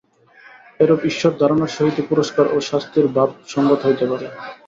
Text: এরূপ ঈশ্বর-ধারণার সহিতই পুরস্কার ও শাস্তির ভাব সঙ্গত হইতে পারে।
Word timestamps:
এরূপ 0.79 1.01
ঈশ্বর-ধারণার 1.05 1.71
সহিতই 1.71 2.07
পুরস্কার 2.09 2.45
ও 2.47 2.67
শাস্তির 2.69 3.05
ভাব 3.15 3.29
সঙ্গত 3.47 3.79
হইতে 3.83 4.05
পারে। 4.07 4.27